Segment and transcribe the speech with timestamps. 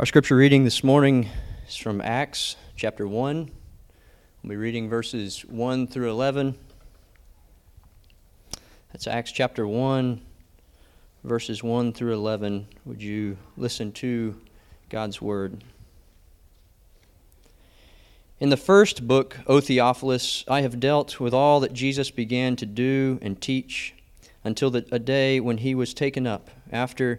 [0.00, 1.28] Our scripture reading this morning
[1.68, 3.50] is from Acts chapter 1.
[4.42, 6.54] We'll be reading verses 1 through 11.
[8.92, 10.22] That's Acts chapter 1,
[11.22, 12.66] verses 1 through 11.
[12.86, 14.40] Would you listen to
[14.88, 15.62] God's word?
[18.38, 22.64] In the first book, O Theophilus, I have dealt with all that Jesus began to
[22.64, 23.92] do and teach
[24.44, 27.18] until the, a day when he was taken up, after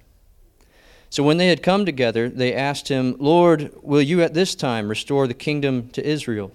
[1.11, 4.87] So when they had come together, they asked him, Lord, will you at this time
[4.87, 6.53] restore the kingdom to Israel?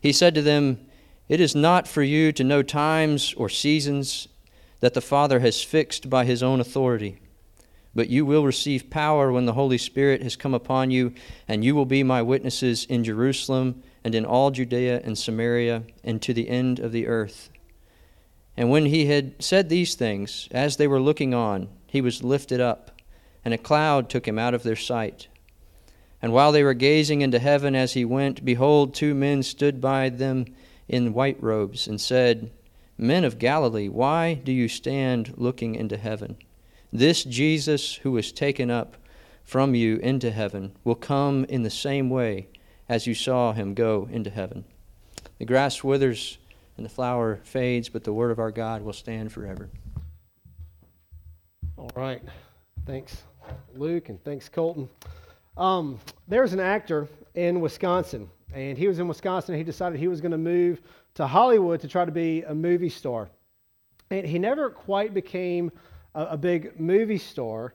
[0.00, 0.80] He said to them,
[1.28, 4.28] It is not for you to know times or seasons
[4.80, 7.18] that the Father has fixed by his own authority.
[7.94, 11.12] But you will receive power when the Holy Spirit has come upon you,
[11.46, 16.22] and you will be my witnesses in Jerusalem and in all Judea and Samaria and
[16.22, 17.50] to the end of the earth.
[18.56, 22.58] And when he had said these things, as they were looking on, he was lifted
[22.58, 22.95] up
[23.46, 25.28] and a cloud took him out of their sight.
[26.20, 30.08] And while they were gazing into heaven as he went, behold, two men stood by
[30.08, 30.46] them
[30.88, 32.50] in white robes, and said,
[32.98, 36.36] Men of Galilee, why do you stand looking into heaven?
[36.92, 38.96] This Jesus who was taken up
[39.44, 42.48] from you into heaven will come in the same way
[42.88, 44.64] as you saw him go into heaven.
[45.38, 46.38] The grass withers
[46.76, 49.68] and the flower fades, but the word of our God will stand forever.
[51.76, 52.22] All right.
[52.86, 53.24] Thanks.
[53.78, 54.88] Luke, and thanks, Colton.
[55.56, 59.54] Um, there's an actor in Wisconsin, and he was in Wisconsin.
[59.54, 60.80] He decided he was going to move
[61.14, 63.28] to Hollywood to try to be a movie star.
[64.10, 65.72] And he never quite became
[66.14, 67.74] a, a big movie star,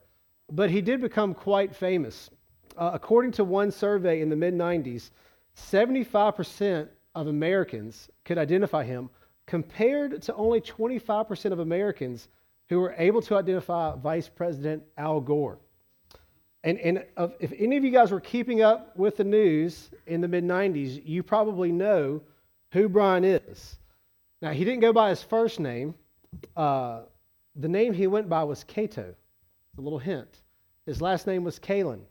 [0.52, 2.30] but he did become quite famous.
[2.78, 5.12] Uh, according to one survey in the mid 90s,
[5.58, 9.10] 75% of Americans could identify him,
[9.46, 12.30] compared to only 25% of Americans
[12.70, 15.60] who were able to identify Vice President Al Gore.
[16.64, 17.04] And, and
[17.40, 21.02] if any of you guys were keeping up with the news in the mid 90s,
[21.06, 22.22] you probably know
[22.72, 23.78] who Brian is.
[24.42, 25.96] Now, he didn't go by his first name.
[26.56, 27.02] Uh,
[27.56, 29.14] the name he went by was Kato.
[29.78, 30.42] A little hint.
[30.86, 32.02] His last name was Kaelin.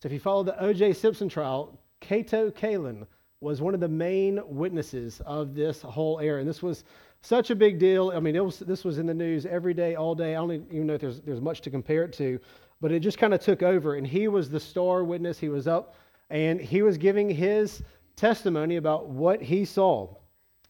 [0.00, 0.92] So if you follow the O.J.
[0.92, 3.06] Simpson trial, Kato Kaelin
[3.40, 6.40] was one of the main witnesses of this whole era.
[6.40, 6.84] And this was
[7.22, 8.12] such a big deal.
[8.14, 10.34] I mean, was, this was in the news every day, all day.
[10.34, 12.40] I don't even know if there's, there's much to compare it to,
[12.80, 13.94] but it just kind of took over.
[13.96, 15.38] And he was the star witness.
[15.38, 15.94] He was up
[16.30, 17.82] and he was giving his
[18.16, 20.14] testimony about what he saw.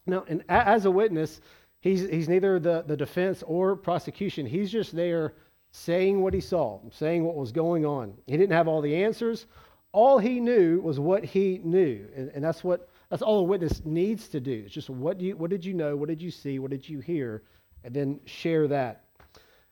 [0.07, 1.41] Now, and as a witness,
[1.81, 4.47] he's, he's neither the, the defense or prosecution.
[4.47, 5.35] He's just there
[5.71, 8.15] saying what he saw, saying what was going on.
[8.27, 9.47] He didn't have all the answers.
[9.93, 12.07] All he knew was what he knew.
[12.17, 14.63] And, and that's what that's all a witness needs to do.
[14.67, 15.97] It's just what, do you, what did you know?
[15.97, 16.59] What did you see?
[16.59, 17.43] What did you hear?
[17.85, 19.05] And then share that.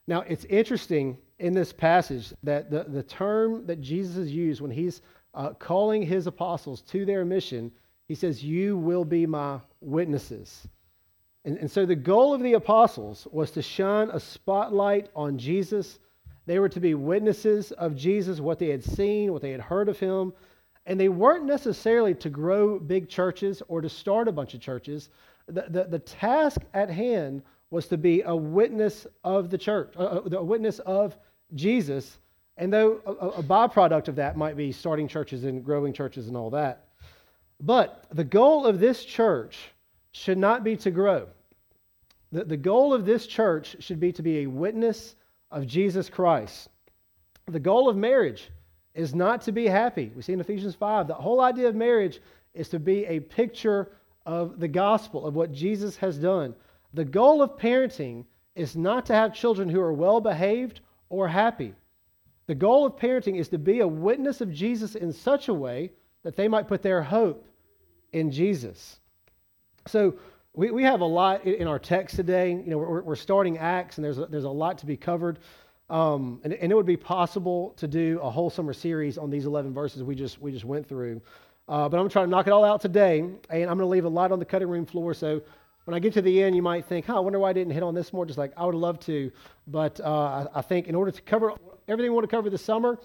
[0.06, 4.70] Now, it's interesting in this passage that the, the term that Jesus has used when
[4.70, 5.02] he's
[5.34, 7.70] uh, calling his apostles to their mission,
[8.08, 10.66] he says, You will be my witnesses.
[11.44, 15.98] And, and so the goal of the apostles was to shine a spotlight on Jesus.
[16.46, 19.88] They were to be witnesses of Jesus, what they had seen, what they had heard
[19.88, 20.32] of him,
[20.86, 25.08] and they weren't necessarily to grow big churches or to start a bunch of churches.
[25.48, 30.36] The, the, the task at hand was to be a witness of the church, a,
[30.36, 31.16] a witness of
[31.54, 32.18] Jesus.
[32.56, 36.36] And though a, a byproduct of that might be starting churches and growing churches and
[36.36, 36.88] all that.
[37.60, 39.58] But the goal of this church
[40.12, 41.26] should not be to grow.
[42.32, 45.14] The, the goal of this church should be to be a witness
[45.50, 46.68] of Jesus Christ.
[47.46, 48.50] The goal of marriage
[48.94, 50.10] is not to be happy.
[50.14, 52.20] We see in Ephesians 5, the whole idea of marriage
[52.54, 53.92] is to be a picture
[54.24, 56.54] of the gospel, of what Jesus has done.
[56.96, 61.74] The goal of parenting is not to have children who are well behaved or happy.
[62.46, 65.92] The goal of parenting is to be a witness of Jesus in such a way
[66.22, 67.46] that they might put their hope
[68.14, 68.98] in Jesus.
[69.86, 70.14] So
[70.54, 72.52] we, we have a lot in our text today.
[72.52, 75.38] You know, we're, we're starting Acts, and there's a, there's a lot to be covered.
[75.90, 79.44] Um, and, and, it would be possible to do a whole summer series on these
[79.44, 81.20] 11 verses we just, we just went through.
[81.68, 84.06] Uh, but I'm trying to knock it all out today, and I'm going to leave
[84.06, 85.14] a lot on the cutting room floor.
[85.14, 85.42] So
[85.86, 87.72] when I get to the end, you might think, huh, I wonder why I didn't
[87.72, 88.26] hit on this more.
[88.26, 89.30] Just like I would love to.
[89.68, 91.52] But uh, I, I, think in order to cover
[91.86, 92.98] everything we want to cover this summer,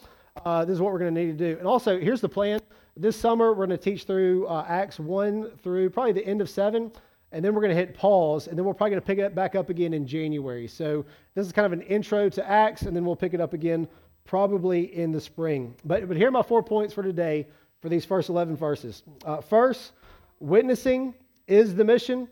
[0.44, 1.60] uh, this is what we're going to need to do.
[1.60, 2.60] And also, here's the plan.
[2.98, 6.50] This summer, we're going to teach through uh, Acts 1 through probably the end of
[6.50, 6.92] 7,
[7.31, 9.36] and then we're going to hit pause, and then we're probably going to pick it
[9.36, 10.68] back up again in January.
[10.68, 11.06] So
[11.36, 13.88] this is kind of an intro to Acts, and then we'll pick it up again
[14.25, 15.75] probably in the spring.
[15.86, 17.48] But, but here are my four points for today
[17.80, 19.04] for these first 11 verses.
[19.24, 19.94] Uh, first,
[20.39, 21.13] witnessing
[21.48, 22.28] is the mission.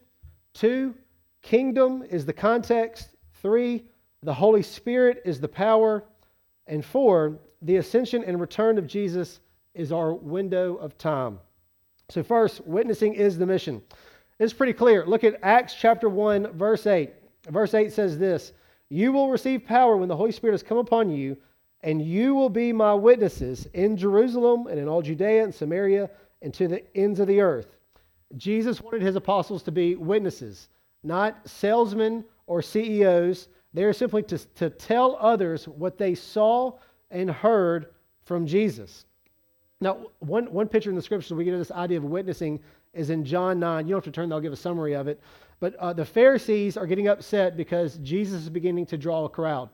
[0.53, 0.95] Two,
[1.41, 3.15] kingdom is the context.
[3.41, 3.85] Three,
[4.23, 6.03] the Holy Spirit is the power.
[6.67, 9.39] And four, the ascension and return of Jesus
[9.73, 11.39] is our window of time.
[12.09, 13.81] So, first, witnessing is the mission.
[14.39, 15.05] It's pretty clear.
[15.05, 17.11] Look at Acts chapter 1, verse 8.
[17.49, 18.53] Verse 8 says this
[18.89, 21.37] You will receive power when the Holy Spirit has come upon you,
[21.81, 26.09] and you will be my witnesses in Jerusalem and in all Judea and Samaria
[26.41, 27.78] and to the ends of the earth.
[28.37, 30.69] Jesus wanted his apostles to be witnesses,
[31.03, 33.47] not salesmen or CEOs.
[33.73, 36.73] They are simply to, to tell others what they saw
[37.11, 37.87] and heard
[38.25, 39.05] from Jesus.
[39.81, 42.59] Now, one, one picture in the scriptures we get this idea of witnessing
[42.93, 43.87] is in John 9.
[43.87, 45.21] You don't have to turn, I'll give a summary of it.
[45.59, 49.69] But uh, the Pharisees are getting upset because Jesus is beginning to draw a crowd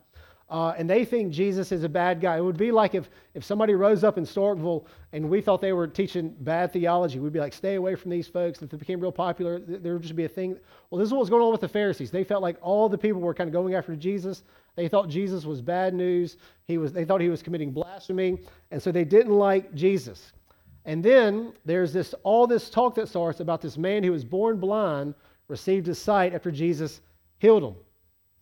[0.48, 2.38] uh, and they think Jesus is a bad guy.
[2.38, 5.74] It would be like if, if somebody rose up in Starkville and we thought they
[5.74, 7.18] were teaching bad theology.
[7.18, 8.62] We'd be like, stay away from these folks.
[8.62, 10.56] If they became real popular, there would just be a thing.
[10.90, 12.12] Well, this is what was going on with the Pharisees.
[12.12, 14.44] They felt like all the people were kind of going after Jesus.
[14.76, 16.38] They thought Jesus was bad news.
[16.68, 18.38] He was, they thought he was committing blasphemy.
[18.70, 20.32] And so they didn't like Jesus.
[20.86, 24.60] And then there's this all this talk that starts about this man who was born
[24.60, 25.16] blind
[25.48, 27.02] received his sight after Jesus
[27.40, 27.76] healed him.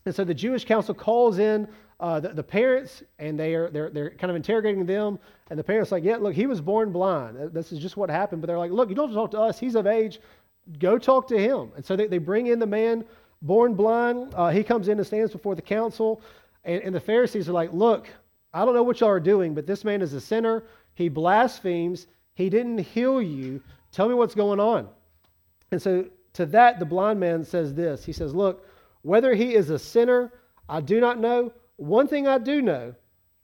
[0.06, 1.68] And so the Jewish council calls in
[2.04, 5.18] uh, the, the, parents, and they are they're, they're kind of interrogating them.
[5.50, 7.38] And the parents like, yeah, look, he was born blind.
[7.54, 8.42] This is just what happened.
[8.42, 9.58] But they're like, look, you don't talk to us.
[9.58, 10.20] He's of age.
[10.80, 11.72] Go talk to him.
[11.78, 13.06] And so they, they bring in the man
[13.42, 14.34] born blind.
[14.36, 16.22] Uh, he comes in and stands before the council.
[16.66, 18.10] And, and the Pharisees are like, look,
[18.54, 20.66] I don't know what y'all are doing, but this man is a sinner.
[20.96, 22.08] He blasphemes.
[22.34, 23.62] He didn't heal you.
[23.94, 24.90] Tell me what's going on.
[25.72, 28.68] And so to that, the blind man says this He says, Look,
[29.04, 30.34] whether he is a sinner,
[30.68, 32.96] I do not know, one thing I do know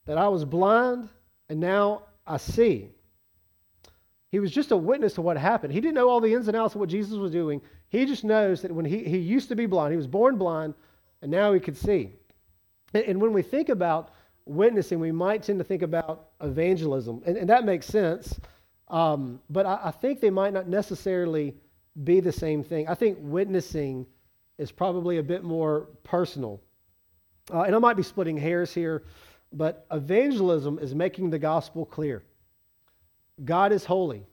[0.05, 1.09] that I was blind
[1.49, 2.89] and now I see.
[4.31, 5.73] He was just a witness to what happened.
[5.73, 7.61] He didn't know all the ins and outs of what Jesus was doing.
[7.89, 10.75] He just knows that when he, he used to be blind, he was born blind,
[11.21, 12.11] and now he could see.
[12.93, 14.11] And, and when we think about
[14.45, 18.39] witnessing, we might tend to think about evangelism, and, and that makes sense.
[18.87, 21.55] Um, but I, I think they might not necessarily
[22.03, 22.87] be the same thing.
[22.87, 24.05] I think witnessing
[24.59, 26.61] is probably a bit more personal.
[27.51, 29.03] Uh, and I might be splitting hairs here,
[29.51, 32.23] but evangelism is making the gospel clear.
[33.43, 34.25] God is holy,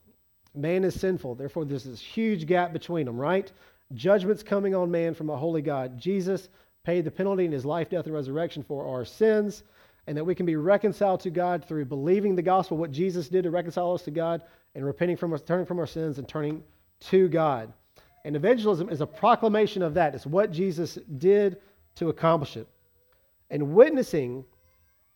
[0.55, 1.37] man is sinful.
[1.37, 3.51] Therefore, there's this huge gap between them, right?
[3.95, 5.99] Judgment's coming on man from a holy God.
[5.99, 6.49] Jesus
[6.83, 9.63] paid the penalty in his life, death, and resurrection for our sins,
[10.07, 13.45] and that we can be reconciled to God through believing the gospel, what Jesus did
[13.45, 14.43] to reconcile us to God,
[14.75, 16.63] and repenting from us, turning from our sins, and turning
[17.01, 17.73] to God.
[18.25, 20.15] And evangelism is a proclamation of that.
[20.15, 21.59] It's what Jesus did
[21.97, 22.69] to accomplish it.
[23.51, 24.45] And witnessing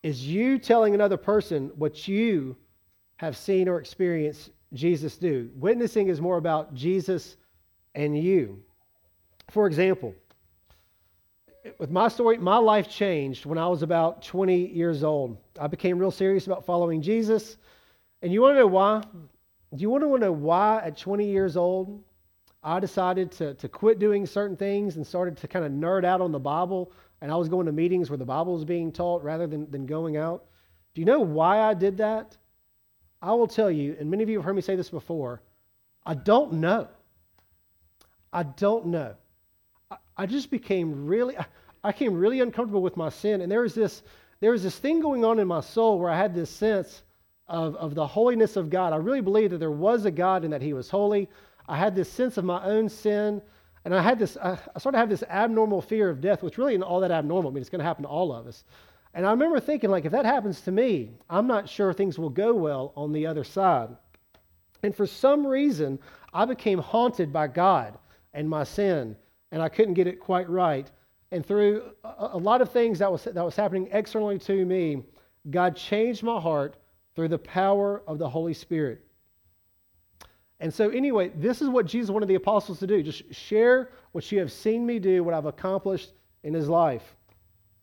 [0.02, 2.56] is you telling another person what you
[3.16, 5.50] have seen or experienced Jesus do.
[5.54, 7.36] Witnessing is more about Jesus
[7.94, 8.62] and you.
[9.50, 10.14] For example,
[11.78, 15.36] with my story, my life changed when I was about 20 years old.
[15.60, 17.56] I became real serious about following Jesus.
[18.22, 19.02] And you want to know why?
[19.74, 22.02] Do you want to know why at 20 years old
[22.62, 26.20] I decided to, to quit doing certain things and started to kind of nerd out
[26.20, 29.22] on the Bible and I was going to meetings where the Bible was being taught
[29.22, 30.44] rather than, than going out.
[30.94, 32.36] Do you know why I did that?
[33.22, 35.42] I will tell you, and many of you have heard me say this before,
[36.06, 36.88] I don't know.
[38.32, 39.14] I don't know.
[39.90, 41.44] I, I just became really, I,
[41.84, 44.02] I became really uncomfortable with my sin, and there was this,
[44.40, 47.02] there was this thing going on in my soul where I had this sense
[47.46, 48.92] of, of the holiness of God.
[48.92, 51.28] I really believed that there was a God and that He was holy.
[51.68, 53.42] I had this sense of my own sin
[53.84, 56.74] and I had this, I, sort of have this abnormal fear of death, which really
[56.74, 57.50] isn't all that abnormal.
[57.50, 58.64] I mean, it's going to happen to all of us.
[59.14, 62.30] And I remember thinking, like, if that happens to me, I'm not sure things will
[62.30, 63.88] go well on the other side.
[64.82, 65.98] And for some reason,
[66.32, 67.98] I became haunted by God
[68.34, 69.16] and my sin,
[69.50, 70.90] and I couldn't get it quite right.
[71.32, 75.02] And through a, a lot of things that was, that was happening externally to me,
[75.50, 76.76] God changed my heart
[77.16, 79.04] through the power of the Holy Spirit.
[80.60, 84.30] And so, anyway, this is what Jesus wanted the apostles to do just share what
[84.30, 86.12] you have seen me do, what I've accomplished
[86.42, 87.16] in his life.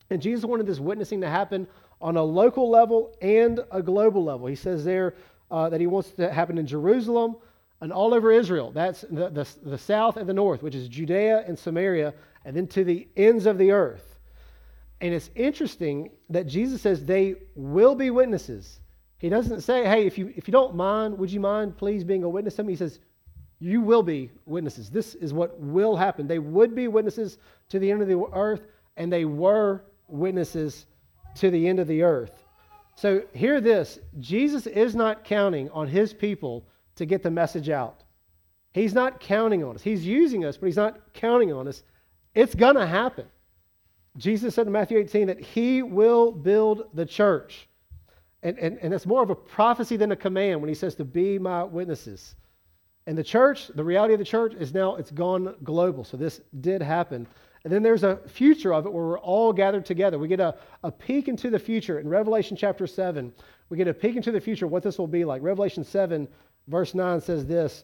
[0.10, 1.68] And Jesus wanted this witnessing to happen
[2.00, 4.48] on a local level and a global level.
[4.48, 5.16] He says there
[5.50, 7.38] uh, that he wants to happen in Jerusalem
[7.82, 8.72] and all over Israel.
[8.72, 12.14] That's the, the, the south and the north, which is Judea and Samaria,
[12.46, 14.20] and then to the ends of the earth.
[15.02, 18.80] And it's interesting that Jesus says they will be witnesses.
[19.18, 22.24] He doesn't say, hey, if you, if you don't mind, would you mind please being
[22.24, 22.74] a witness to me?
[22.74, 23.00] He says,
[23.60, 24.90] you will be witnesses.
[24.90, 26.28] This is what will happen.
[26.28, 30.86] They would be witnesses to the end of the earth, and they were witnesses
[31.36, 32.44] to the end of the earth.
[32.96, 38.04] So, hear this Jesus is not counting on his people to get the message out.
[38.74, 39.82] He's not counting on us.
[39.82, 41.84] He's using us, but he's not counting on us.
[42.36, 43.26] It's going to happen.
[44.18, 47.67] Jesus said in Matthew 18 that he will build the church.
[48.48, 51.04] And, and, and it's more of a prophecy than a command when he says to
[51.04, 52.38] be my witnesses.
[53.06, 56.06] And the church, the reality of the church is now it's gone global.
[56.06, 57.28] So this did happen.
[57.66, 60.18] And then there's a future of it where we're all gathered together.
[60.18, 62.00] We get a, a peek into the future.
[62.00, 63.34] In Revelation chapter 7,
[63.68, 65.42] we get a peek into the future, what this will be like.
[65.42, 66.26] Revelation 7,
[66.68, 67.84] verse 9 says this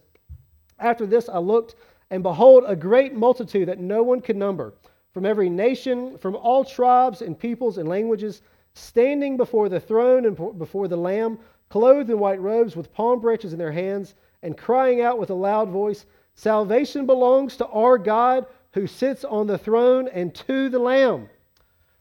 [0.79, 1.75] After this I looked,
[2.09, 4.75] and behold, a great multitude that no one could number,
[5.13, 8.43] from every nation, from all tribes and peoples and languages,
[8.73, 11.39] standing before the throne and before the Lamb,
[11.69, 15.35] clothed in white robes with palm branches in their hands and crying out with a
[15.35, 20.79] loud voice, Salvation belongs to our God who sits on the throne and to the
[20.79, 21.29] Lamb.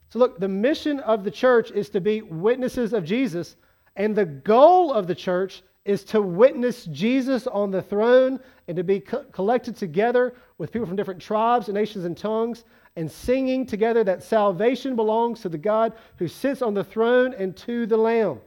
[0.09, 3.57] So, look, the mission of the church is to be witnesses of Jesus,
[3.97, 8.85] and the goal of the church is to witness Jesus on the throne and to
[8.85, 12.65] be co- collected together with people from different tribes and nations and tongues
[12.97, 17.57] and singing together that salvation belongs to the God who sits on the throne and
[17.59, 18.41] to the Lamb.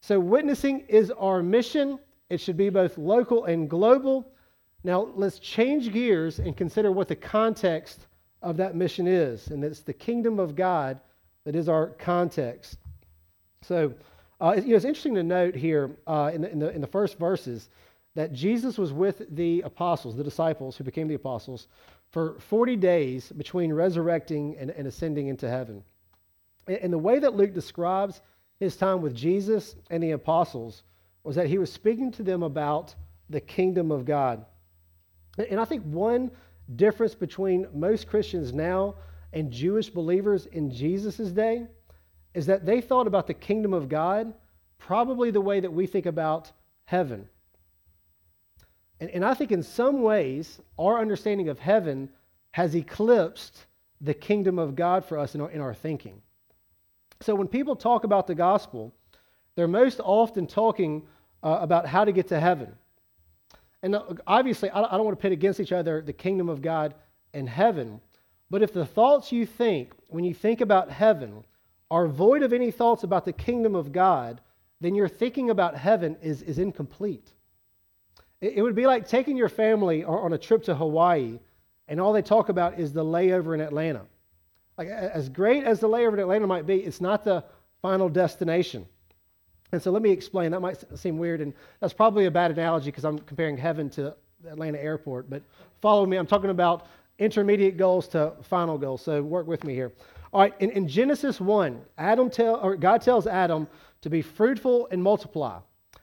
[0.00, 1.98] So, witnessing is our mission.
[2.28, 4.26] It should be both local and global.
[4.82, 8.06] Now, let's change gears and consider what the context
[8.42, 9.48] of that mission is.
[9.48, 11.00] And it's the kingdom of God
[11.44, 12.78] that is our context.
[13.62, 13.94] So,
[14.40, 16.86] uh, you know, it's interesting to note here uh, in, the, in, the, in the
[16.86, 17.70] first verses
[18.14, 21.68] that Jesus was with the apostles, the disciples who became the apostles,
[22.14, 25.82] for 40 days between resurrecting and, and ascending into heaven.
[26.68, 28.20] And, and the way that Luke describes
[28.60, 30.84] his time with Jesus and the apostles
[31.24, 32.94] was that he was speaking to them about
[33.30, 34.46] the kingdom of God.
[35.50, 36.30] And I think one
[36.76, 38.94] difference between most Christians now
[39.32, 41.66] and Jewish believers in Jesus' day
[42.32, 44.32] is that they thought about the kingdom of God
[44.78, 46.52] probably the way that we think about
[46.84, 47.28] heaven.
[49.00, 52.08] And, and I think in some ways, our understanding of heaven
[52.52, 53.66] has eclipsed
[54.00, 56.20] the kingdom of God for us in our, in our thinking.
[57.20, 58.94] So when people talk about the gospel,
[59.56, 61.06] they're most often talking
[61.42, 62.74] uh, about how to get to heaven.
[63.82, 66.94] And uh, obviously, I don't want to pit against each other the kingdom of God
[67.32, 68.00] and heaven.
[68.50, 71.44] But if the thoughts you think when you think about heaven
[71.90, 74.40] are void of any thoughts about the kingdom of God,
[74.80, 77.32] then your thinking about heaven is, is incomplete.
[78.44, 81.38] It, would be like taking your family on a trip to Hawaii
[81.88, 84.02] and all they talk about is the layover in Atlanta.
[84.76, 87.44] Like, as great as the layover in Atlanta might be, it's not the
[87.82, 88.86] final destination.
[89.72, 90.50] And so let me explain.
[90.50, 94.14] That might seem weird, and that's probably a bad analogy because I'm comparing heaven to
[94.48, 95.28] Atlanta airport.
[95.28, 95.42] But
[95.80, 96.16] follow me.
[96.16, 96.86] I'm talking about
[97.18, 99.02] intermediate goals to final goals.
[99.02, 99.92] So work with me here.
[100.32, 100.54] All right.
[100.60, 103.68] In, in Genesis one, Adam tell or God tells Adam
[104.00, 105.58] to be fruitful and multiply.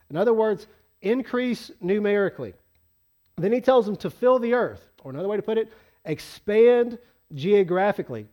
[0.10, 0.68] In other words,
[1.02, 2.54] increase numerically.
[3.38, 5.72] Then he tells them to fill the earth, or another way to put it,
[6.06, 6.98] expand
[7.34, 8.28] geographically.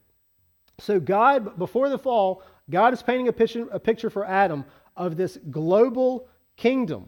[0.78, 4.64] So God, before the fall, God is painting a picture, a picture for Adam
[4.96, 7.06] of this global kingdom.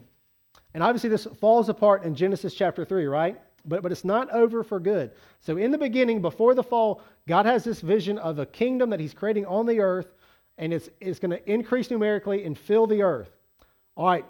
[0.73, 3.39] And obviously, this falls apart in Genesis chapter 3, right?
[3.65, 5.11] But, but it's not over for good.
[5.41, 8.99] So, in the beginning, before the fall, God has this vision of a kingdom that
[8.99, 10.15] He's creating on the earth,
[10.57, 13.29] and it's, it's going to increase numerically and fill the earth.
[13.95, 14.25] All right,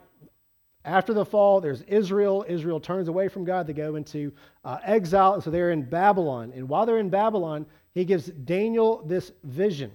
[0.84, 2.44] after the fall, there's Israel.
[2.48, 3.68] Israel turns away from God.
[3.68, 4.32] They go into
[4.66, 6.52] uh, exile, and so they're in Babylon.
[6.56, 9.92] And while they're in Babylon, He gives Daniel this vision.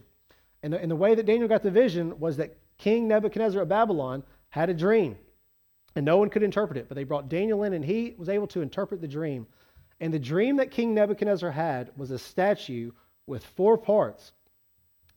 [0.62, 3.68] And the, and the way that Daniel got the vision was that King Nebuchadnezzar of
[3.68, 5.16] Babylon had a dream,
[5.94, 8.46] and no one could interpret it, but they brought Daniel in, and he was able
[8.48, 9.46] to interpret the dream.
[10.00, 12.92] And the dream that King Nebuchadnezzar had was a statue
[13.26, 14.32] with four parts.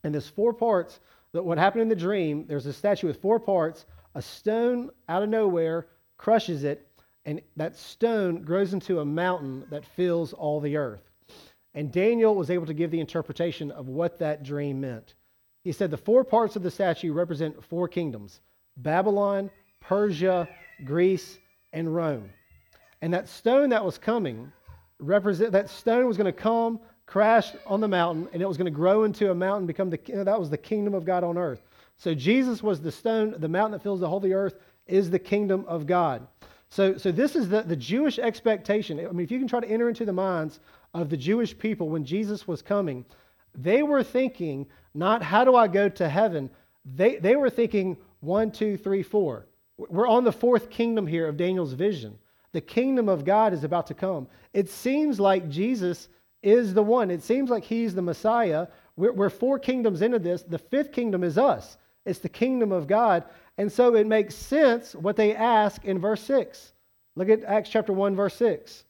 [0.02, 1.00] And this four parts,
[1.32, 5.22] that what happened in the dream, there's a statue with four parts, a stone out
[5.22, 5.86] of nowhere
[6.16, 6.86] crushes it,
[7.24, 11.02] and that stone grows into a mountain that fills all the earth.
[11.74, 15.14] And Daniel was able to give the interpretation of what that dream meant.
[15.62, 18.40] He said the four parts of the statue represent four kingdoms
[18.78, 19.50] Babylon,
[19.80, 20.48] Persia,
[20.84, 21.38] Greece,
[21.72, 22.30] and Rome.
[23.02, 24.50] And that stone that was coming,
[24.98, 28.66] represent that stone was going to come, crash on the mountain, and it was going
[28.66, 31.62] to grow into a mountain, become the that was the kingdom of God on earth.
[32.00, 35.18] So Jesus was the stone, the mountain that fills the whole the earth is the
[35.18, 36.26] kingdom of God.
[36.70, 38.98] So, so this is the, the Jewish expectation.
[38.98, 40.60] I mean, if you can try to enter into the minds
[40.94, 43.04] of the Jewish people when Jesus was coming,
[43.54, 46.48] they were thinking not how do I go to heaven?
[46.96, 49.44] They, they were thinking, one, two, three, four.
[49.76, 52.18] We're on the fourth kingdom here of Daniel's vision.
[52.52, 54.26] The kingdom of God is about to come.
[54.54, 56.08] It seems like Jesus
[56.42, 57.10] is the one.
[57.10, 58.68] It seems like he's the Messiah.
[58.96, 60.42] We're, we're, four kingdoms into this.
[60.42, 63.24] The fifth kingdom is us, it's the kingdom of God.
[63.58, 66.72] And so it makes sense what they ask in verse 6.
[67.16, 68.84] Look at Acts chapter 1, verse 6.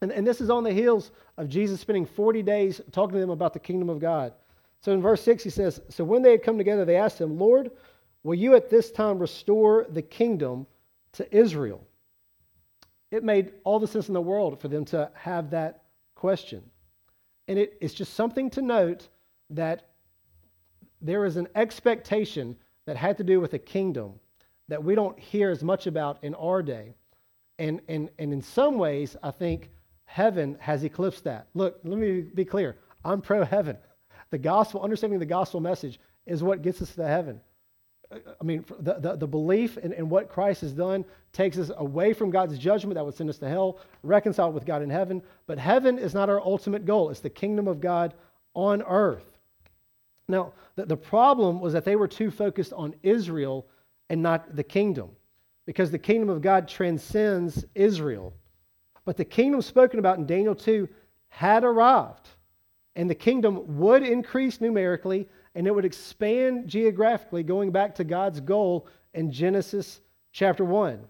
[0.00, 3.30] And, and this is on the heels of Jesus spending 40 days talking to them
[3.30, 4.32] about the kingdom of God.
[4.80, 7.38] So in verse 6, he says, So when they had come together, they asked him,
[7.38, 7.70] Lord,
[8.22, 10.66] will you at this time restore the kingdom
[11.12, 11.86] to Israel?
[13.10, 15.82] It made all the sense in the world for them to have that
[16.14, 16.62] question.
[17.48, 19.08] And it, it's just something to note
[19.50, 19.89] that
[21.00, 24.14] there is an expectation that had to do with a kingdom
[24.68, 26.94] that we don't hear as much about in our day.
[27.58, 29.70] And, and, and in some ways, I think
[30.04, 31.46] heaven has eclipsed that.
[31.54, 32.76] Look, let me be clear.
[33.04, 33.76] I'm pro heaven.
[34.30, 37.40] The gospel, understanding the gospel message, is what gets us to heaven.
[38.12, 42.12] I mean, the, the, the, belief in, in what Christ has done takes us away
[42.12, 45.22] from God's judgment that would send us to hell, reconciled with God in heaven.
[45.46, 48.14] But heaven is not our ultimate goal, it's the kingdom of God
[48.54, 49.38] on earth.
[50.30, 53.66] Now, the, problem was that they were too focused on Israel
[54.08, 55.10] and not the kingdom,
[55.66, 58.32] because the kingdom of God transcends Israel.
[59.04, 60.88] But the kingdom spoken about in Daniel 2
[61.28, 62.28] had arrived,
[62.96, 68.40] and the kingdom would increase numerically and it would expand geographically, going back to God's
[68.40, 70.00] goal in Genesis
[70.32, 71.00] chapter 1.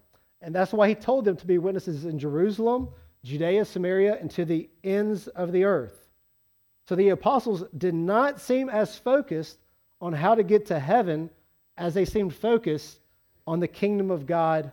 [0.43, 2.89] And that's why he told them to be witnesses in Jerusalem,
[3.23, 6.10] Judea, Samaria, and to the ends of the earth.
[6.90, 9.61] So the apostles did not seem as focused
[10.00, 11.30] on how to get to heaven
[11.76, 12.99] as they seemed focused
[13.47, 14.73] on the kingdom of God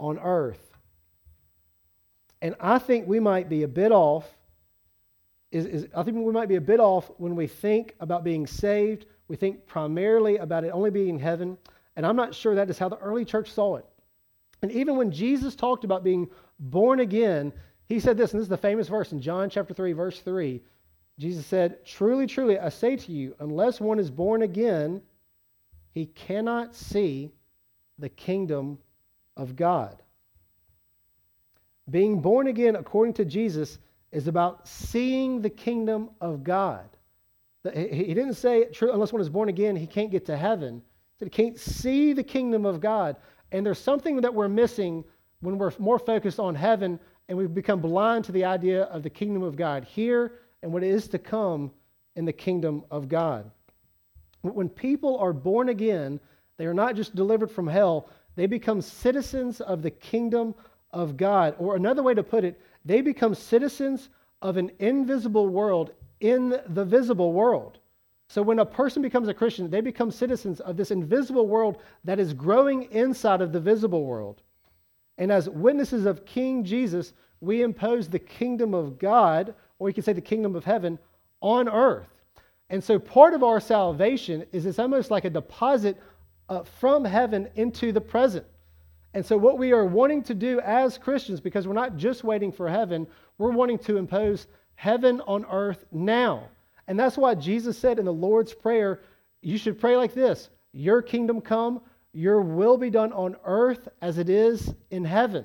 [0.00, 0.72] on earth.
[2.40, 4.28] And I think we might be a bit off
[5.52, 8.44] is, is, I think we might be a bit off when we think about being
[8.44, 9.06] saved.
[9.28, 11.56] We think primarily about it only being in heaven.
[11.94, 13.86] And I'm not sure that is how the early church saw it.
[14.62, 17.52] And even when Jesus talked about being born again,
[17.84, 20.60] he said this, and this is the famous verse in John chapter 3, verse 3.
[21.18, 25.02] Jesus said, Truly, truly, I say to you, unless one is born again,
[25.92, 27.30] he cannot see
[27.98, 28.78] the kingdom
[29.36, 30.02] of God.
[31.90, 33.78] Being born again, according to Jesus,
[34.10, 36.88] is about seeing the kingdom of God.
[37.74, 40.76] He didn't say, unless one is born again, he can't get to heaven.
[40.76, 43.16] He said he can't see the kingdom of God.
[43.52, 45.04] And there's something that we're missing
[45.40, 46.98] when we're more focused on heaven
[47.28, 50.84] and we've become blind to the idea of the kingdom of God here and what
[50.84, 51.70] is to come
[52.16, 53.50] in the kingdom of God.
[54.42, 56.20] When people are born again,
[56.56, 60.54] they are not just delivered from hell, they become citizens of the kingdom
[60.90, 61.54] of God.
[61.58, 64.08] Or another way to put it, they become citizens
[64.40, 67.78] of an invisible world in the visible world.
[68.28, 72.18] So when a person becomes a Christian, they become citizens of this invisible world that
[72.18, 74.42] is growing inside of the visible world.
[75.18, 80.04] And as witnesses of King Jesus, we impose the kingdom of God, or you could
[80.04, 80.96] say the kingdom of heaven,
[81.40, 82.06] on earth.
[82.70, 86.00] And so part of our salvation is it's almost like a deposit
[86.48, 88.46] uh, from heaven into the present.
[89.12, 92.52] And so, what we are wanting to do as Christians, because we're not just waiting
[92.52, 96.48] for heaven, we're wanting to impose heaven on earth now.
[96.86, 99.00] And that's why Jesus said in the Lord's Prayer,
[99.40, 101.80] you should pray like this Your kingdom come,
[102.12, 105.44] your will be done on earth as it is in heaven.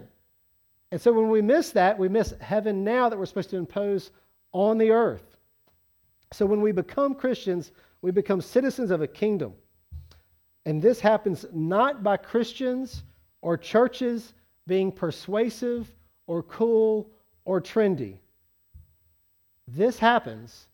[0.91, 4.11] And so, when we miss that, we miss heaven now that we're supposed to impose
[4.51, 5.37] on the earth.
[6.33, 9.53] So, when we become Christians, we become citizens of a kingdom.
[10.65, 13.03] And this happens not by Christians
[13.41, 14.33] or churches
[14.67, 15.93] being persuasive
[16.27, 17.09] or cool
[17.45, 18.17] or trendy.
[19.67, 20.67] This happens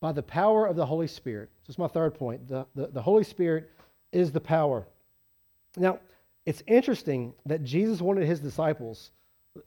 [0.00, 1.48] by the power of the Holy Spirit.
[1.66, 2.46] This is my third point.
[2.48, 3.70] The, the, the Holy Spirit
[4.12, 4.86] is the power.
[5.76, 5.98] Now,
[6.46, 9.12] it's interesting that Jesus wanted his disciples,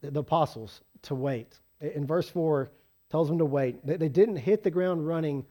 [0.01, 1.57] the apostles, to wait.
[1.81, 2.69] In verse 4,
[3.09, 3.85] tells them to wait.
[3.85, 5.45] They, they didn't hit the ground running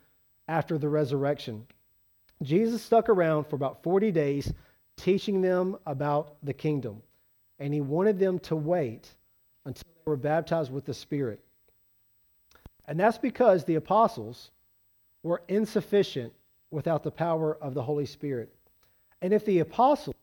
[0.48, 1.66] after the resurrection.
[2.42, 4.52] Jesus stuck around for about 40 days
[4.96, 7.02] teaching them about the kingdom.
[7.58, 9.08] And he wanted them to wait
[9.64, 11.40] until they were baptized with the Spirit.
[12.86, 14.50] And that's because the apostles
[15.22, 16.32] were insufficient
[16.70, 18.54] without the power of the Holy Spirit.
[19.22, 20.14] And if the apostles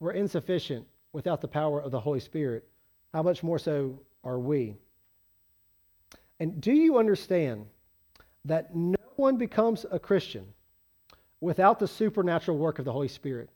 [0.00, 2.68] were insufficient without the power of the Holy Spirit,
[3.12, 4.76] how much more so are we?
[6.42, 7.66] And do you understand
[8.46, 10.44] that no one becomes a Christian
[11.40, 13.48] without the supernatural work of the Holy Spirit?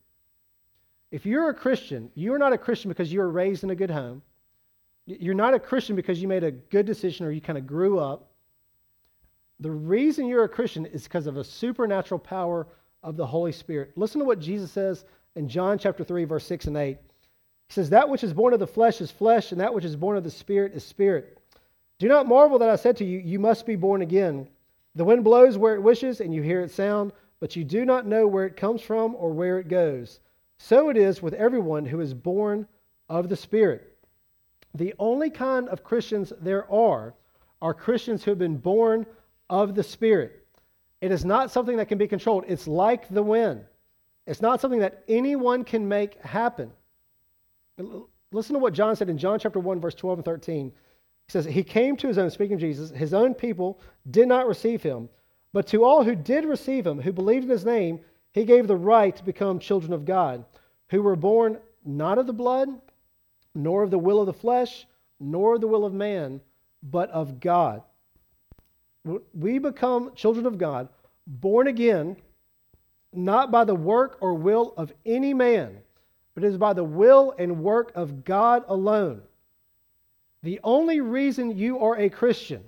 [1.11, 3.91] If you're a Christian, you're not a Christian because you were raised in a good
[3.91, 4.23] home.
[5.05, 7.99] You're not a Christian because you made a good decision or you kind of grew
[7.99, 8.31] up.
[9.59, 12.69] The reason you're a Christian is because of a supernatural power
[13.03, 13.99] of the Holy Spirit.
[13.99, 16.99] Listen to what Jesus says in John chapter 3, verse 6 and 8.
[17.67, 19.97] He says, That which is born of the flesh is flesh, and that which is
[19.97, 21.41] born of the Spirit is spirit.
[21.99, 24.49] Do not marvel that I said to you, You must be born again.
[24.95, 28.07] The wind blows where it wishes, and you hear its sound, but you do not
[28.07, 30.21] know where it comes from or where it goes.
[30.59, 32.67] So it is with everyone who is born
[33.09, 33.97] of the Spirit.
[34.75, 37.15] The only kind of Christians there are
[37.63, 39.07] are Christians who have been born
[39.49, 40.47] of the Spirit.
[41.01, 42.45] It is not something that can be controlled.
[42.49, 43.65] It's like the wind.
[44.27, 46.71] It's not something that anyone can make happen.
[48.33, 50.73] Listen to what John said in John chapter 1, verse 12 and 13.
[51.27, 54.47] He says, He came to his own, speaking of Jesus, his own people did not
[54.47, 55.09] receive him.
[55.53, 58.01] But to all who did receive him, who believed in his name,
[58.33, 60.45] he gave the right to become children of God,
[60.89, 62.69] who were born not of the blood,
[63.55, 64.87] nor of the will of the flesh,
[65.19, 66.41] nor of the will of man,
[66.83, 67.83] but of God.
[69.33, 70.89] We become children of God,
[71.27, 72.17] born again,
[73.13, 75.79] not by the work or will of any man,
[76.35, 79.23] but it is by the will and work of God alone.
[80.43, 82.63] The only reason you are a Christian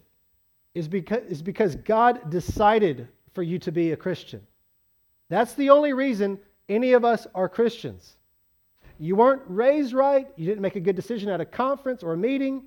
[0.75, 4.41] is because, is because God decided for you to be a Christian.
[5.29, 8.17] That's the only reason any of us are Christians.
[8.99, 12.17] You weren't raised right, you didn't make a good decision at a conference or a
[12.17, 12.65] meeting.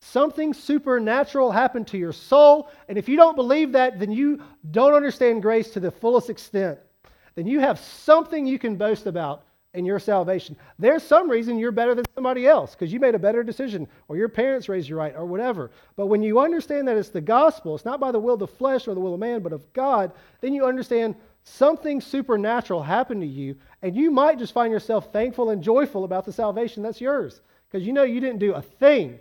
[0.00, 4.94] Something supernatural happened to your soul, and if you don't believe that, then you don't
[4.94, 6.78] understand grace to the fullest extent.
[7.34, 10.56] Then you have something you can boast about in your salvation.
[10.78, 14.16] There's some reason you're better than somebody else because you made a better decision or
[14.16, 15.70] your parents raised you right or whatever.
[15.96, 18.46] But when you understand that it's the gospel, it's not by the will of the
[18.48, 23.20] flesh or the will of man, but of God, then you understand something supernatural happened
[23.20, 27.00] to you and you might just find yourself thankful and joyful about the salvation that's
[27.00, 29.20] yours because you know you didn't do a thing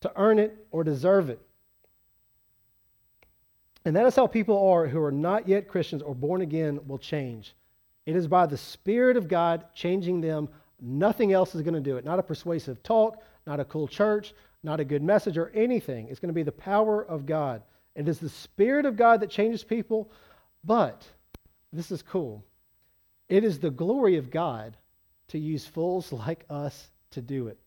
[0.00, 1.40] to earn it or deserve it.
[3.84, 6.98] And that is how people are who are not yet Christians or born again will
[6.98, 7.54] change.
[8.06, 10.48] It is by the Spirit of God changing them.
[10.80, 12.04] Nothing else is going to do it.
[12.04, 16.08] Not a persuasive talk, not a cool church, not a good message or anything.
[16.08, 17.62] It's going to be the power of God.
[17.94, 20.10] It is the Spirit of God that changes people,
[20.64, 21.04] but
[21.72, 22.44] this is cool.
[23.28, 24.76] It is the glory of God
[25.28, 27.58] to use fools like us to do it.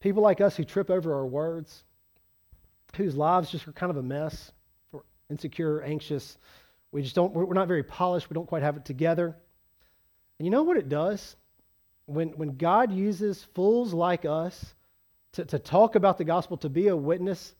[0.00, 1.84] People like us who trip over our words,
[2.96, 4.52] whose lives just are kind of a mess,
[4.92, 6.36] we're insecure, anxious,
[6.94, 8.30] we just don't, we're not very polished.
[8.30, 9.36] We don't quite have it together.
[10.38, 11.34] And you know what it does?
[12.06, 14.76] When, when God uses fools like us
[15.32, 17.56] to, to talk about the gospel, to be a witness,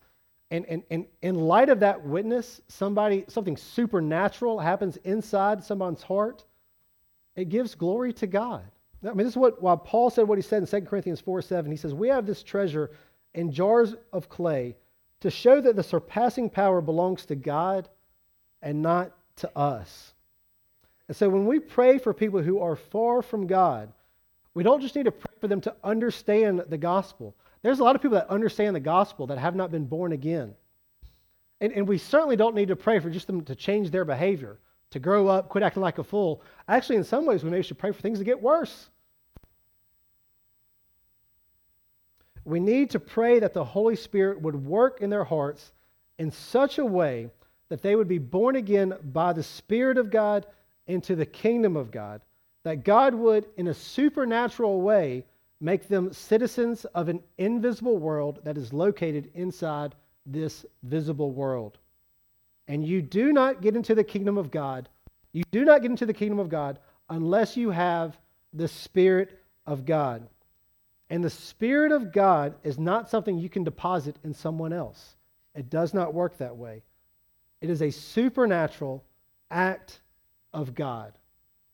[0.53, 6.45] and, and, and in light of that witness, somebody, something supernatural happens inside someone's heart,
[7.35, 8.63] it gives glory to God.
[9.03, 11.43] I mean, this is what, while Paul said what he said in 2 Corinthians 4
[11.43, 12.93] 7, he says, We have this treasure
[13.35, 14.77] in jars of clay
[15.23, 17.89] to show that the surpassing power belongs to God
[18.63, 20.13] and not to us.
[21.09, 23.93] And so when we pray for people who are far from God,
[24.55, 27.35] we don't just need to pray for them to understand the gospel.
[27.63, 30.55] There's a lot of people that understand the gospel that have not been born again.
[31.61, 34.59] And, and we certainly don't need to pray for just them to change their behavior,
[34.91, 36.43] to grow up, quit acting like a fool.
[36.69, 38.89] Actually, in some ways, we maybe should pray for things to get worse.
[42.45, 45.73] We need to pray that the Holy Spirit would work in their hearts
[46.19, 47.31] in such a way
[47.75, 50.47] that they would be born again by the Spirit of God
[50.87, 52.21] into the kingdom of God,
[52.63, 55.25] that God would, in a supernatural way,
[55.61, 61.79] make them citizens of an invisible world that is located inside this visible world.
[62.69, 64.89] And you do not get into the kingdom of God,
[65.33, 66.79] you do not get into the kingdom of God
[67.11, 68.17] unless you have
[68.53, 70.29] the Spirit of God.
[71.11, 75.17] And the Spirit of God is not something you can deposit in someone else.
[75.57, 76.85] It does not work that way.
[77.65, 79.03] It is a supernatural
[79.51, 80.01] act
[80.53, 81.15] of God.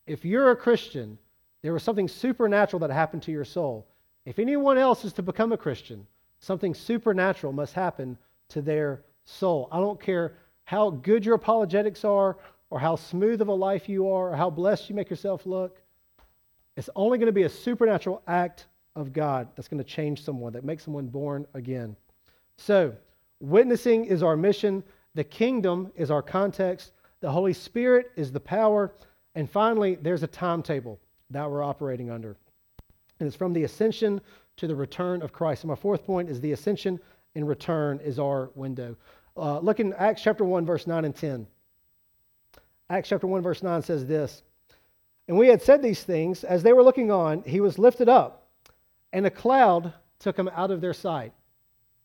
[0.07, 1.18] If you're a Christian,
[1.62, 3.88] there was something supernatural that happened to your soul.
[4.24, 6.07] If anyone else is to become a Christian,
[6.38, 8.16] something supernatural must happen
[8.50, 9.66] to their soul.
[9.72, 12.38] I don't care how good your apologetics are,
[12.70, 15.83] or how smooth of a life you are, or how blessed you make yourself look.
[16.76, 20.53] It's only going to be a supernatural act of God that's going to change someone,
[20.53, 21.96] that makes someone born again.
[22.59, 22.94] So,
[23.40, 24.85] witnessing is our mission.
[25.20, 28.94] The kingdom is our context, the Holy Spirit is the power,
[29.35, 32.38] and finally, there's a timetable that we're operating under.
[33.18, 34.22] And it's from the ascension
[34.56, 35.62] to the return of Christ.
[35.62, 36.98] And my fourth point is the ascension
[37.35, 38.96] and return is our window.
[39.37, 41.46] Uh, look in Acts chapter 1, verse 9 and 10.
[42.88, 44.42] Acts chapter 1, verse 9 says this
[45.28, 48.48] And we had said these things, as they were looking on, he was lifted up,
[49.12, 51.35] and a cloud took him out of their sight.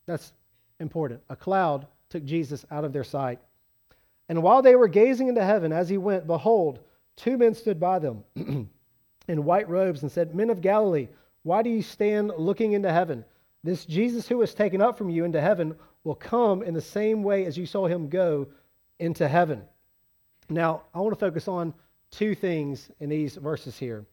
[0.06, 0.34] That's
[0.82, 1.22] important.
[1.30, 3.40] A cloud took Jesus out of their sight.
[4.30, 6.80] And while they were gazing into heaven as he went, behold,
[7.16, 8.24] two men stood by them.
[9.28, 11.08] in white robes and said, Men of Galilee,
[11.44, 13.26] why do you stand looking into heaven?
[13.64, 17.24] This Jesus who was taken up from you into heaven will come in the same
[17.24, 18.48] way as you saw him go
[19.00, 19.64] into heaven.
[20.50, 21.74] Now, I want to focus on
[22.12, 24.06] two things in these verses here.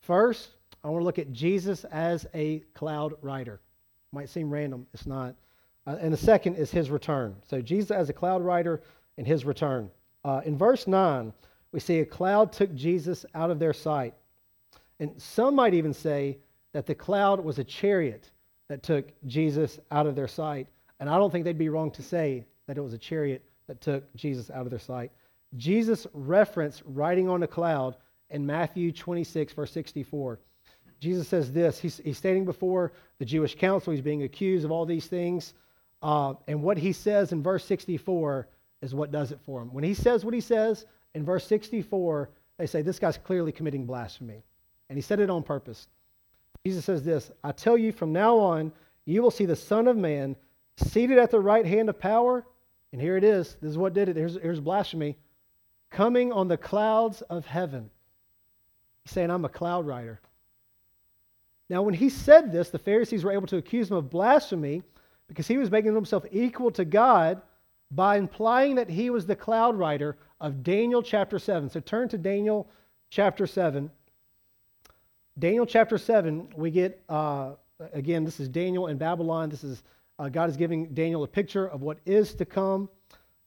[0.00, 0.50] First,
[0.84, 3.60] I want to look at Jesus as a cloud rider.
[4.12, 5.34] Might seem random, it's not.
[5.86, 7.34] Uh, and the second is his return.
[7.48, 8.82] So, Jesus as a cloud rider
[9.18, 9.90] and his return.
[10.24, 11.32] Uh, in verse 9,
[11.72, 14.14] we see a cloud took Jesus out of their sight.
[15.00, 16.38] And some might even say
[16.72, 18.30] that the cloud was a chariot
[18.68, 20.68] that took Jesus out of their sight.
[21.00, 23.80] And I don't think they'd be wrong to say that it was a chariot that
[23.80, 25.10] took Jesus out of their sight.
[25.56, 27.96] Jesus referenced riding on a cloud
[28.30, 30.38] in Matthew 26, verse 64.
[31.00, 34.86] Jesus says this he's, he's standing before the Jewish council, he's being accused of all
[34.86, 35.54] these things.
[36.02, 38.48] Uh, and what he says in verse 64
[38.80, 39.72] is what does it for him.
[39.72, 40.84] When he says what he says
[41.14, 44.42] in verse 64, they say, This guy's clearly committing blasphemy.
[44.88, 45.86] And he said it on purpose.
[46.66, 48.72] Jesus says this I tell you, from now on,
[49.04, 50.36] you will see the Son of Man
[50.76, 52.44] seated at the right hand of power.
[52.92, 53.56] And here it is.
[53.60, 54.16] This is what did it.
[54.16, 55.16] Here's, here's blasphemy.
[55.90, 57.90] Coming on the clouds of heaven.
[59.04, 60.20] He's saying, I'm a cloud rider.
[61.70, 64.82] Now, when he said this, the Pharisees were able to accuse him of blasphemy
[65.32, 67.40] because he was making himself equal to God
[67.90, 71.70] by implying that he was the cloud rider of Daniel chapter 7.
[71.70, 72.68] So turn to Daniel
[73.08, 73.90] chapter 7.
[75.38, 77.52] Daniel chapter 7, we get, uh,
[77.94, 79.48] again, this is Daniel in Babylon.
[79.48, 79.82] This is,
[80.18, 82.90] uh, God is giving Daniel a picture of what is to come.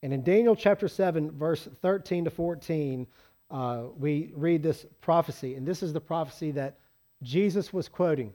[0.02, 3.06] And in Daniel chapter 7, verse 13 to 14,
[3.52, 5.54] uh, we read this prophecy.
[5.54, 6.80] And this is the prophecy that
[7.21, 8.34] Jesus was quoting.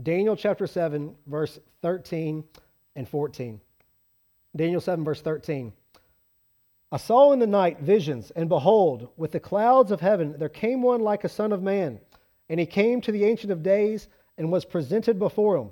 [0.00, 2.44] Daniel chapter 7, verse 13
[2.96, 3.60] and 14.
[4.56, 5.72] Daniel 7, verse 13.
[6.90, 10.82] I saw in the night visions, and behold, with the clouds of heaven there came
[10.82, 12.00] one like a son of man.
[12.48, 15.70] And he came to the Ancient of Days and was presented before him.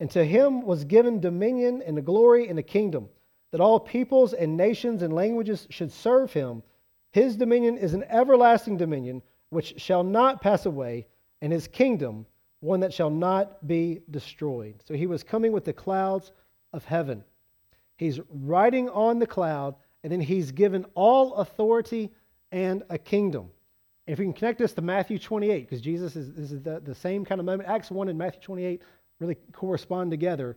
[0.00, 3.08] And to him was given dominion and the glory and the kingdom,
[3.50, 6.62] that all peoples and nations and languages should serve him.
[7.12, 11.06] His dominion is an everlasting dominion which shall not pass away,
[11.40, 12.26] and his kingdom
[12.64, 14.82] one that shall not be destroyed.
[14.84, 16.32] So he was coming with the clouds
[16.72, 17.22] of heaven.
[17.96, 22.10] He's riding on the cloud, and then he's given all authority
[22.52, 23.50] and a kingdom.
[24.06, 26.94] If we can connect this to Matthew 28, because Jesus is, this is the, the
[26.94, 28.82] same kind of moment, Acts 1 and Matthew 28
[29.20, 30.56] really correspond together.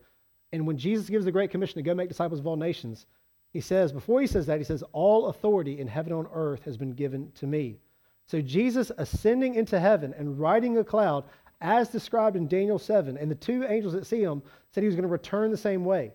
[0.53, 3.05] And when Jesus gives the Great Commission to go make disciples of all nations,
[3.51, 6.63] he says, before he says that, he says, All authority in heaven and on earth
[6.63, 7.79] has been given to me.
[8.25, 11.25] So Jesus ascending into heaven and riding a cloud
[11.61, 13.17] as described in Daniel 7.
[13.17, 14.41] And the two angels that see him
[14.71, 16.11] said he was going to return the same way.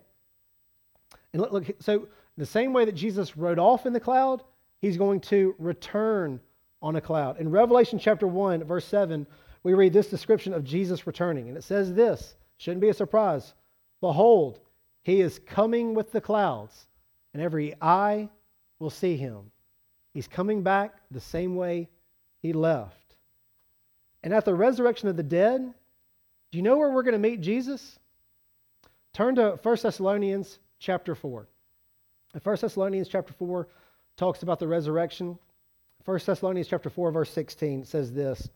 [1.33, 4.43] And look, look, so the same way that Jesus rode off in the cloud,
[4.81, 6.39] he's going to return
[6.81, 7.39] on a cloud.
[7.39, 9.25] In Revelation chapter 1, verse 7,
[9.63, 11.47] we read this description of Jesus returning.
[11.47, 13.53] And it says this shouldn't be a surprise.
[14.01, 14.59] Behold,
[15.03, 16.87] he is coming with the clouds,
[17.33, 18.29] and every eye
[18.79, 19.51] will see him.
[20.13, 21.89] He's coming back the same way
[22.41, 23.02] he left.
[24.23, 25.73] And at the resurrection of the dead,
[26.51, 27.99] do you know where we're going to meet Jesus?
[29.11, 31.47] Turn to 1 Thessalonians chapter 4.
[32.41, 33.67] 1 Thessalonians chapter 4
[34.15, 35.37] talks about the resurrection.
[36.05, 38.49] 1 Thessalonians chapter 4 verse 16 says this,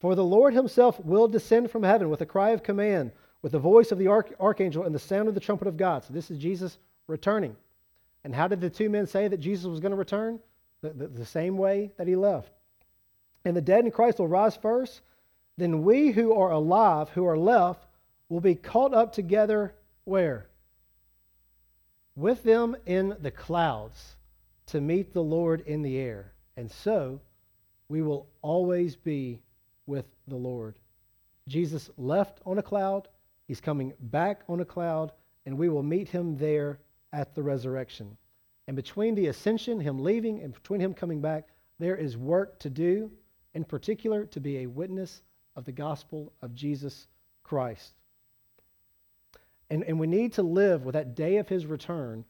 [0.00, 3.58] For the Lord himself will descend from heaven with a cry of command, with the
[3.58, 6.04] voice of the arch- archangel and the sound of the trumpet of God.
[6.04, 7.56] So this is Jesus returning.
[8.24, 10.40] And how did the two men say that Jesus was going to return?
[10.80, 12.52] The, the, the same way that he left
[13.44, 15.00] and the dead in Christ will rise first,
[15.56, 17.84] then we who are alive, who are left,
[18.28, 19.74] will be caught up together
[20.04, 20.46] where?
[22.14, 24.16] With them in the clouds
[24.66, 26.32] to meet the Lord in the air.
[26.56, 27.20] And so
[27.88, 29.40] we will always be
[29.86, 30.78] with the Lord.
[31.48, 33.08] Jesus left on a cloud,
[33.46, 35.12] he's coming back on a cloud,
[35.46, 36.78] and we will meet him there
[37.12, 38.16] at the resurrection.
[38.66, 41.48] And between the ascension, him leaving, and between him coming back,
[41.78, 43.10] there is work to do
[43.58, 45.20] in particular, to be a witness
[45.56, 47.08] of the gospel of Jesus
[47.42, 47.90] Christ.
[49.68, 52.24] And, and we need to live with that day of his return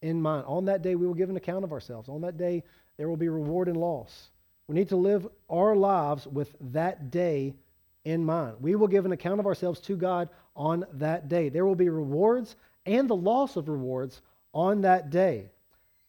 [0.00, 0.44] in mind.
[0.48, 2.08] On that day, we will give an account of ourselves.
[2.08, 2.64] On that day,
[2.96, 4.30] there will be reward and loss.
[4.66, 7.54] We need to live our lives with that day
[8.04, 8.56] in mind.
[8.60, 11.48] We will give an account of ourselves to God on that day.
[11.48, 14.20] There will be rewards and the loss of rewards
[14.52, 15.52] on that day.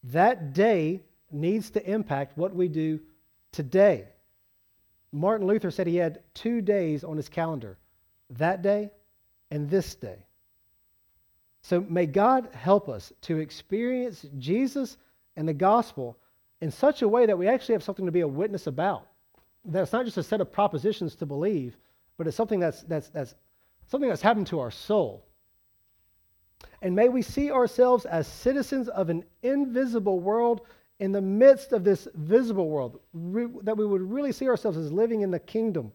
[0.05, 3.01] That day needs to impact what we do
[3.51, 4.07] today.
[5.13, 7.77] Martin Luther said he had two days on his calendar
[8.31, 8.89] that day
[9.51, 10.25] and this day.
[11.61, 14.97] So may God help us to experience Jesus
[15.37, 16.17] and the gospel
[16.61, 19.07] in such a way that we actually have something to be a witness about.
[19.63, 21.77] that's not just a set of propositions to believe,
[22.17, 23.35] but it's something that's, that's, that's
[23.87, 25.25] something that's happened to our soul.
[26.81, 30.61] And may we see ourselves as citizens of an invisible world
[30.99, 34.91] in the midst of this visible world, re- that we would really see ourselves as
[34.91, 35.91] living in the kingdom.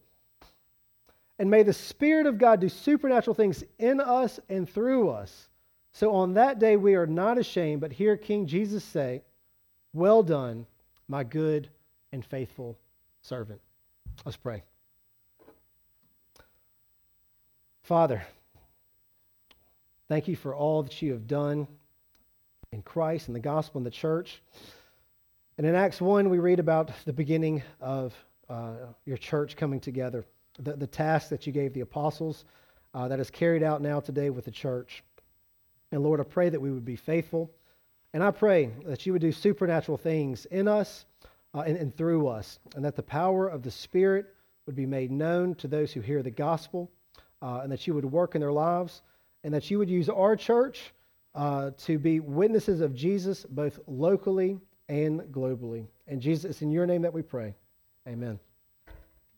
[1.39, 5.49] And may the Spirit of God do supernatural things in us and through us.
[5.93, 9.23] So on that day we are not ashamed, but hear King Jesus say,
[9.93, 10.67] Well done,
[11.09, 11.69] my good
[12.13, 12.79] and faithful
[13.23, 13.61] servant.
[14.25, 14.63] Let's pray.
[17.83, 18.23] Father,
[20.09, 21.67] thank you for all that you have done
[22.73, 24.43] in Christ and the gospel and the church.
[25.59, 28.15] And in Acts 1, we read about the beginning of
[28.49, 30.25] uh, your church coming together,
[30.57, 32.45] the, the task that you gave the apostles
[32.95, 35.03] uh, that is carried out now today with the church.
[35.91, 37.51] And Lord, I pray that we would be faithful.
[38.15, 41.07] And I pray that you would do supernatural things in us
[41.53, 44.33] uh, and, and through us, and that the power of the Spirit
[44.67, 46.89] would be made known to those who hear the gospel,
[47.43, 49.03] uh, and that you would work in their lives,
[49.43, 50.95] and that you would use our church
[51.35, 55.87] uh, to be witnesses of Jesus both locally and globally.
[56.07, 57.55] And Jesus, it's in your name that we pray.
[58.07, 58.39] Amen.